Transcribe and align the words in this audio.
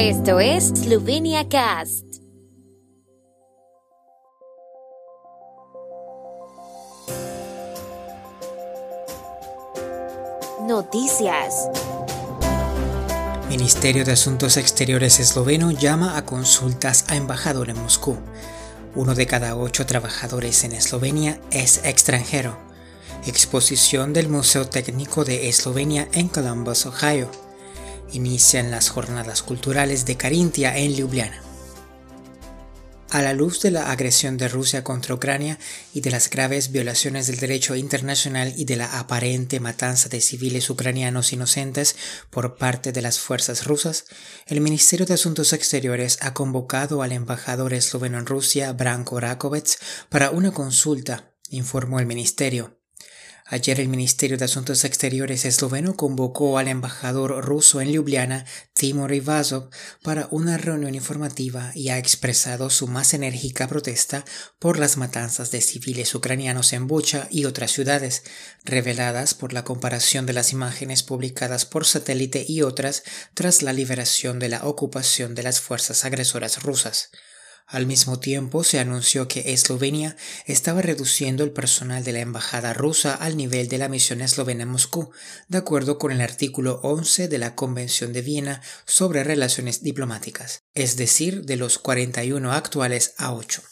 Esto 0.00 0.38
es 0.38 0.68
Slovenia 0.68 1.48
Cast. 1.48 2.04
Noticias. 10.68 11.68
Ministerio 13.48 14.04
de 14.04 14.12
Asuntos 14.12 14.56
Exteriores 14.56 15.18
esloveno 15.18 15.72
llama 15.72 16.16
a 16.16 16.24
consultas 16.24 17.04
a 17.08 17.16
embajador 17.16 17.68
en 17.68 17.82
Moscú. 17.82 18.18
Uno 18.94 19.16
de 19.16 19.26
cada 19.26 19.56
ocho 19.56 19.84
trabajadores 19.84 20.62
en 20.62 20.74
Eslovenia 20.74 21.40
es 21.50 21.84
extranjero. 21.84 22.56
Exposición 23.26 24.12
del 24.12 24.28
Museo 24.28 24.68
Técnico 24.68 25.24
de 25.24 25.48
Eslovenia 25.48 26.06
en 26.12 26.28
Columbus, 26.28 26.86
Ohio. 26.86 27.47
Inician 28.12 28.70
las 28.70 28.88
jornadas 28.88 29.42
culturales 29.42 30.06
de 30.06 30.16
Carintia 30.16 30.76
en 30.76 30.94
Ljubljana. 30.94 31.42
A 33.10 33.22
la 33.22 33.32
luz 33.32 33.60
de 33.60 33.70
la 33.70 33.90
agresión 33.90 34.36
de 34.36 34.48
Rusia 34.48 34.84
contra 34.84 35.14
Ucrania 35.14 35.58
y 35.94 36.00
de 36.00 36.10
las 36.10 36.28
graves 36.28 36.72
violaciones 36.72 37.26
del 37.26 37.38
derecho 37.38 37.74
internacional 37.74 38.52
y 38.56 38.64
de 38.64 38.76
la 38.76 38.98
aparente 38.98 39.60
matanza 39.60 40.08
de 40.08 40.20
civiles 40.20 40.68
ucranianos 40.68 41.32
inocentes 41.32 41.96
por 42.30 42.56
parte 42.56 42.92
de 42.92 43.02
las 43.02 43.18
fuerzas 43.18 43.66
rusas, 43.66 44.04
el 44.46 44.60
Ministerio 44.60 45.06
de 45.06 45.14
Asuntos 45.14 45.52
Exteriores 45.52 46.18
ha 46.20 46.34
convocado 46.34 47.02
al 47.02 47.12
embajador 47.12 47.72
esloveno 47.72 48.18
en 48.18 48.26
Rusia, 48.26 48.72
Branko 48.72 49.20
Rakovec, 49.20 49.78
para 50.08 50.30
una 50.30 50.52
consulta, 50.52 51.34
informó 51.50 52.00
el 52.00 52.06
ministerio. 52.06 52.77
Ayer 53.50 53.80
el 53.80 53.88
Ministerio 53.88 54.36
de 54.36 54.44
Asuntos 54.44 54.84
Exteriores 54.84 55.46
esloveno 55.46 55.96
convocó 55.96 56.58
al 56.58 56.68
embajador 56.68 57.42
ruso 57.42 57.80
en 57.80 57.90
Ljubljana, 57.90 58.44
Timur 58.74 59.10
Ivazov, 59.14 59.70
para 60.02 60.28
una 60.30 60.58
reunión 60.58 60.94
informativa 60.94 61.72
y 61.74 61.88
ha 61.88 61.96
expresado 61.96 62.68
su 62.68 62.88
más 62.88 63.14
enérgica 63.14 63.66
protesta 63.66 64.26
por 64.58 64.78
las 64.78 64.98
matanzas 64.98 65.50
de 65.50 65.62
civiles 65.62 66.14
ucranianos 66.14 66.74
en 66.74 66.86
Bucha 66.86 67.26
y 67.30 67.46
otras 67.46 67.70
ciudades, 67.70 68.22
reveladas 68.64 69.32
por 69.32 69.54
la 69.54 69.64
comparación 69.64 70.26
de 70.26 70.34
las 70.34 70.52
imágenes 70.52 71.02
publicadas 71.02 71.64
por 71.64 71.86
satélite 71.86 72.44
y 72.46 72.60
otras 72.60 73.02
tras 73.32 73.62
la 73.62 73.72
liberación 73.72 74.40
de 74.40 74.50
la 74.50 74.66
ocupación 74.66 75.34
de 75.34 75.44
las 75.44 75.58
fuerzas 75.58 76.04
agresoras 76.04 76.62
rusas. 76.62 77.12
Al 77.70 77.84
mismo 77.84 78.18
tiempo, 78.18 78.64
se 78.64 78.78
anunció 78.78 79.28
que 79.28 79.52
Eslovenia 79.52 80.16
estaba 80.46 80.80
reduciendo 80.80 81.44
el 81.44 81.50
personal 81.50 82.02
de 82.02 82.12
la 82.12 82.20
embajada 82.20 82.72
rusa 82.72 83.14
al 83.14 83.36
nivel 83.36 83.68
de 83.68 83.76
la 83.76 83.90
misión 83.90 84.22
eslovena 84.22 84.62
en 84.62 84.70
Moscú, 84.70 85.10
de 85.48 85.58
acuerdo 85.58 85.98
con 85.98 86.10
el 86.10 86.22
artículo 86.22 86.80
11 86.82 87.28
de 87.28 87.36
la 87.36 87.54
Convención 87.54 88.14
de 88.14 88.22
Viena 88.22 88.62
sobre 88.86 89.22
Relaciones 89.22 89.82
Diplomáticas, 89.82 90.62
es 90.72 90.96
decir, 90.96 91.44
de 91.44 91.56
los 91.56 91.78
41 91.78 92.54
actuales 92.54 93.12
a 93.18 93.34
8. 93.34 93.62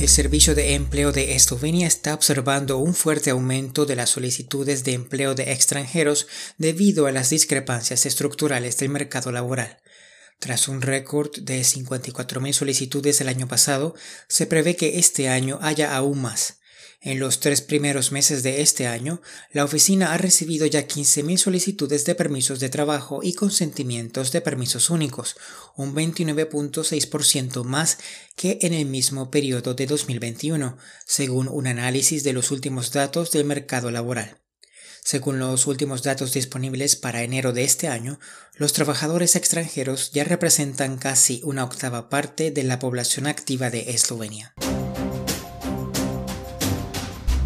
El 0.00 0.08
Servicio 0.08 0.54
de 0.54 0.74
Empleo 0.74 1.10
de 1.10 1.34
Eslovenia 1.34 1.88
está 1.88 2.14
observando 2.14 2.78
un 2.78 2.94
fuerte 2.94 3.30
aumento 3.30 3.84
de 3.84 3.96
las 3.96 4.10
solicitudes 4.10 4.84
de 4.84 4.92
empleo 4.92 5.34
de 5.34 5.50
extranjeros 5.50 6.28
debido 6.56 7.06
a 7.06 7.12
las 7.12 7.30
discrepancias 7.30 8.06
estructurales 8.06 8.78
del 8.78 8.90
mercado 8.90 9.32
laboral. 9.32 9.78
Tras 10.38 10.68
un 10.68 10.82
récord 10.82 11.32
de 11.40 11.60
54.000 11.60 12.52
solicitudes 12.52 13.20
el 13.20 13.28
año 13.28 13.48
pasado, 13.48 13.94
se 14.28 14.46
prevé 14.46 14.76
que 14.76 14.98
este 14.98 15.28
año 15.28 15.58
haya 15.62 15.96
aún 15.96 16.20
más. 16.20 16.58
En 17.00 17.20
los 17.20 17.38
tres 17.38 17.60
primeros 17.60 18.10
meses 18.10 18.42
de 18.42 18.60
este 18.60 18.88
año, 18.88 19.20
la 19.52 19.64
oficina 19.64 20.12
ha 20.12 20.18
recibido 20.18 20.66
ya 20.66 20.86
15.000 20.86 21.36
solicitudes 21.36 22.04
de 22.04 22.16
permisos 22.16 22.58
de 22.58 22.70
trabajo 22.70 23.20
y 23.22 23.34
consentimientos 23.34 24.32
de 24.32 24.40
permisos 24.40 24.90
únicos, 24.90 25.36
un 25.76 25.94
29.6% 25.94 27.62
más 27.62 27.98
que 28.34 28.58
en 28.62 28.74
el 28.74 28.86
mismo 28.86 29.30
periodo 29.30 29.74
de 29.74 29.86
2021, 29.86 30.76
según 31.06 31.46
un 31.46 31.68
análisis 31.68 32.24
de 32.24 32.32
los 32.32 32.50
últimos 32.50 32.90
datos 32.90 33.30
del 33.30 33.44
mercado 33.44 33.92
laboral. 33.92 34.38
Según 35.10 35.38
los 35.38 35.66
últimos 35.66 36.02
datos 36.02 36.34
disponibles 36.34 36.94
para 36.94 37.22
enero 37.22 37.54
de 37.54 37.64
este 37.64 37.88
año, 37.88 38.20
los 38.56 38.74
trabajadores 38.74 39.36
extranjeros 39.36 40.10
ya 40.12 40.22
representan 40.22 40.98
casi 40.98 41.40
una 41.44 41.64
octava 41.64 42.10
parte 42.10 42.50
de 42.50 42.62
la 42.62 42.78
población 42.78 43.26
activa 43.26 43.70
de 43.70 43.92
Eslovenia. 43.92 44.52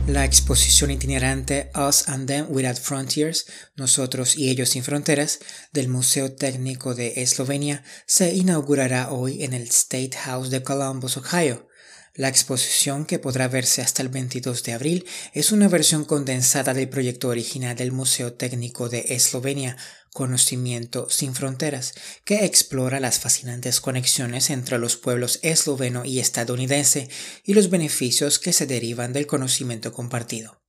La 0.09 0.25
exposición 0.25 0.91
itinerante 0.91 1.71
Us 1.77 2.09
and 2.09 2.27
Them 2.27 2.47
Without 2.49 2.78
Frontiers, 2.78 3.47
Nosotros 3.77 4.37
y 4.37 4.50
Ellos 4.50 4.71
sin 4.71 4.83
Fronteras, 4.83 5.39
del 5.73 5.87
Museo 5.87 6.33
Técnico 6.33 6.97
de 6.97 7.23
Eslovenia 7.23 7.84
se 8.06 8.34
inaugurará 8.34 9.12
hoy 9.12 9.44
en 9.44 9.53
el 9.53 9.62
State 9.69 10.19
House 10.25 10.50
de 10.50 10.65
Columbus, 10.65 11.17
Ohio. 11.17 11.69
La 12.15 12.28
exposición, 12.28 13.06
que 13.06 13.19
podrá 13.19 13.49
verse 13.49 13.81
hasta 13.81 14.03
el 14.03 14.11
22 14.11 14.62
de 14.65 14.75
abril, 14.75 15.06
es 15.33 15.50
una 15.50 15.69
versión 15.69 16.05
condensada 16.05 16.75
del 16.75 16.91
proyecto 16.91 17.28
original 17.28 17.75
del 17.75 17.91
Museo 17.91 18.34
Técnico 18.34 18.91
de 18.91 19.06
Eslovenia, 19.09 19.78
Conocimiento 20.12 21.09
sin 21.09 21.34
Fronteras, 21.34 21.95
que 22.27 22.45
explora 22.45 23.00
las 23.00 23.19
fascinantes 23.19 23.81
conexiones 23.81 24.50
entre 24.50 24.78
los 24.78 24.99
pueblos 24.99 25.39
esloveno 25.43 26.05
y 26.05 26.19
estadounidense 26.19 27.09
y 27.45 27.55
los 27.55 27.71
beneficios 27.71 28.39
que 28.39 28.53
se 28.53 28.67
derivan 28.67 29.15
del 29.15 29.27
conocimiento 29.27 29.94
compartido. 29.94 30.62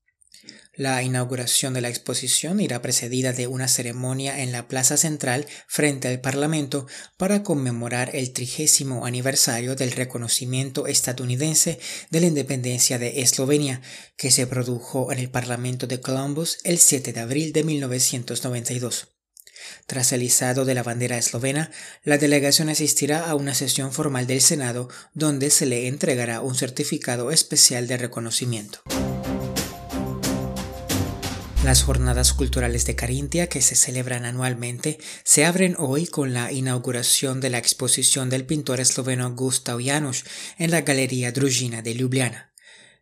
La 0.75 1.03
inauguración 1.03 1.75
de 1.75 1.81
la 1.81 1.89
exposición 1.89 2.59
irá 2.59 2.81
precedida 2.81 3.31
de 3.31 3.45
una 3.45 3.67
ceremonia 3.67 4.41
en 4.41 4.51
la 4.51 4.67
Plaza 4.67 4.97
Central 4.97 5.45
frente 5.67 6.07
al 6.07 6.19
Parlamento 6.19 6.87
para 7.15 7.43
conmemorar 7.43 8.15
el 8.15 8.33
trigésimo 8.33 9.05
aniversario 9.05 9.75
del 9.75 9.91
reconocimiento 9.91 10.87
estadounidense 10.87 11.79
de 12.09 12.21
la 12.21 12.25
independencia 12.25 12.97
de 12.97 13.21
Eslovenia, 13.21 13.83
que 14.17 14.31
se 14.31 14.47
produjo 14.47 15.11
en 15.11 15.19
el 15.19 15.29
Parlamento 15.29 15.85
de 15.85 16.01
Columbus 16.01 16.57
el 16.63 16.79
7 16.79 17.13
de 17.13 17.19
abril 17.19 17.53
de 17.53 17.63
1992. 17.63 19.09
Tras 19.85 20.11
el 20.11 20.23
izado 20.23 20.65
de 20.65 20.73
la 20.73 20.81
bandera 20.81 21.19
eslovena, 21.19 21.69
la 22.03 22.17
delegación 22.17 22.69
asistirá 22.69 23.29
a 23.29 23.35
una 23.35 23.53
sesión 23.53 23.93
formal 23.93 24.25
del 24.25 24.41
Senado 24.41 24.89
donde 25.13 25.51
se 25.51 25.67
le 25.67 25.87
entregará 25.87 26.41
un 26.41 26.55
certificado 26.55 27.29
especial 27.29 27.87
de 27.87 27.97
reconocimiento. 27.97 28.81
Las 31.63 31.81
jornadas 31.81 32.33
culturales 32.33 32.85
de 32.85 32.95
Carintia, 32.95 33.47
que 33.47 33.61
se 33.61 33.75
celebran 33.75 34.25
anualmente, 34.25 34.99
se 35.23 35.45
abren 35.45 35.75
hoy 35.79 36.07
con 36.07 36.33
la 36.33 36.51
inauguración 36.51 37.39
de 37.39 37.49
la 37.49 37.57
exposición 37.57 38.29
del 38.29 38.45
pintor 38.45 38.81
esloveno 38.81 39.33
Gustav 39.33 39.79
Janusz 39.81 40.25
en 40.57 40.71
la 40.71 40.81
Galería 40.81 41.31
Drujina 41.31 41.81
de 41.81 41.95
Ljubljana. 41.95 42.51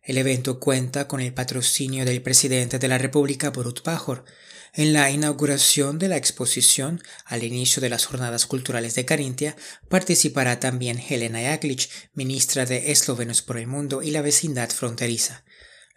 El 0.04 0.16
evento 0.16 0.60
cuenta 0.60 1.08
con 1.08 1.20
el 1.20 1.34
patrocinio 1.34 2.04
del 2.04 2.22
presidente 2.22 2.78
de 2.78 2.86
la 2.86 2.98
República, 2.98 3.50
Borut 3.50 3.82
Pajor. 3.82 4.24
En 4.74 4.92
la 4.92 5.10
inauguración 5.10 5.98
de 5.98 6.06
la 6.06 6.16
exposición, 6.16 7.02
al 7.24 7.42
inicio 7.42 7.82
de 7.82 7.90
las 7.90 8.06
jornadas 8.06 8.46
culturales 8.46 8.94
de 8.94 9.04
Carintia, 9.04 9.56
participará 9.88 10.60
también 10.60 11.00
Helena 11.00 11.42
Jaklic, 11.42 11.90
ministra 12.14 12.64
de 12.64 12.92
Eslovenos 12.92 13.42
por 13.42 13.58
el 13.58 13.66
Mundo 13.66 14.02
y 14.02 14.12
la 14.12 14.22
vecindad 14.22 14.70
fronteriza. 14.70 15.44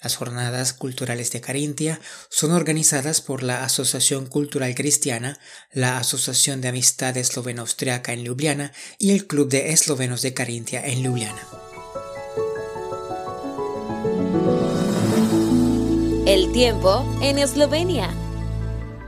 Las 0.06 0.18
jornadas 0.18 0.74
culturales 0.74 1.32
de 1.32 1.42
Carintia 1.42 2.00
son 2.30 2.52
organizadas 2.52 3.22
por 3.22 3.42
la 3.42 3.64
Asociación 3.64 4.28
Cultural 4.28 4.76
Cristiana, 4.76 5.40
la 5.74 5.98
Asociación 5.98 6.62
de 6.62 6.68
Amistad 6.68 7.18
Esloveno-Austriaca 7.18 8.14
en 8.14 8.24
Ljubljana 8.24 8.72
y 9.00 9.14
el 9.14 9.26
Club 9.26 9.50
de 9.50 9.72
Eslovenos 9.72 10.22
de 10.22 10.36
Carintia 10.36 10.86
en 10.86 11.02
Ljubljana. 11.02 11.42
El 16.28 16.52
tiempo 16.52 17.04
en 17.24 17.40
Eslovenia. 17.40 18.25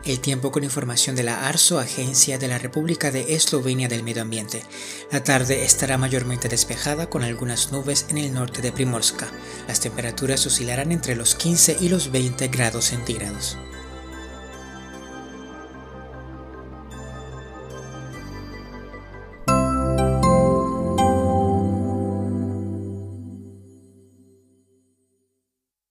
El 0.07 0.21
tiempo 0.21 0.53
con 0.53 0.63
información 0.63 1.17
de 1.17 1.23
la 1.23 1.49
ARSO, 1.49 1.79
Agencia 1.79 2.37
de 2.37 2.47
la 2.47 2.57
República 2.57 3.11
de 3.11 3.35
Eslovenia 3.35 3.89
del 3.89 4.03
Medio 4.03 4.21
Ambiente. 4.21 4.63
La 5.11 5.21
tarde 5.21 5.65
estará 5.65 5.97
mayormente 5.97 6.47
despejada 6.47 7.09
con 7.09 7.23
algunas 7.23 7.73
nubes 7.73 8.05
en 8.07 8.17
el 8.17 8.33
norte 8.33 8.61
de 8.61 8.71
Primorska. 8.71 9.27
Las 9.67 9.81
temperaturas 9.81 10.45
oscilarán 10.45 10.93
entre 10.93 11.17
los 11.17 11.35
15 11.35 11.79
y 11.81 11.89
los 11.89 12.09
20 12.09 12.47
grados 12.47 12.85
centígrados. 12.85 13.57